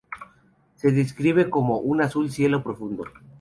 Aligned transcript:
Se 0.77 0.91
describe 0.91 1.47
como 1.51 1.77
un 1.77 2.01
azul 2.01 2.31
cielo 2.31 2.63
profundo. 2.63 3.03